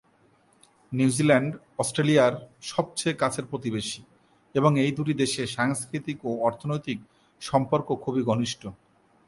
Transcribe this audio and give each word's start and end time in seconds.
New Zealand 0.91 1.51
অস্ট্রেলিয়ার 1.79 2.33
সবচেয়ে 2.71 3.19
কাছের 3.21 3.45
প্রতিবেশী 3.51 4.01
এবং 4.55 4.71
এই 4.83 4.91
দুটি 4.97 5.13
দেশের 5.13 5.47
সাংস্কৃতিক 5.57 6.17
ও 6.29 6.31
অর্থনৈতিক 6.47 6.99
সম্পর্ক 7.41 7.87
খুব 8.03 8.15
ঘনিষ্ঠ। 8.29 8.61